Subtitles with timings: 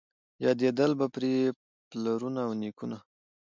[0.45, 1.31] یادېدل به پرې
[1.89, 2.97] پلرونه او نیکونه